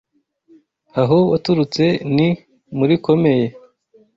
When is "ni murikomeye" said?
2.15-3.45